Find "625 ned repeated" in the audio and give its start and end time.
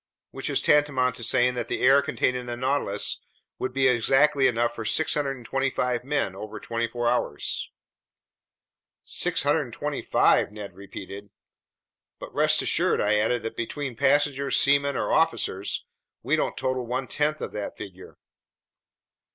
9.03-11.29